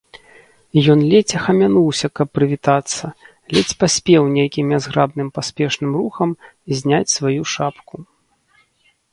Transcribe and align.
Ён 0.91 0.99
ледзь 1.09 1.33
ахамянуўся, 1.39 2.07
каб 2.19 2.27
прывітацца, 2.37 3.05
ледзь 3.57 3.75
паспеў 3.83 4.23
нейкім 4.37 4.65
нязграбным 4.77 5.29
паспешным 5.37 5.91
рухам 5.99 6.29
зняць 6.79 7.09
сваю 7.19 7.41
шапку. 7.57 7.95